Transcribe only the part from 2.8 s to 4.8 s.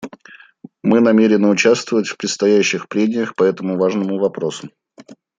прениях по этому важному вопросу.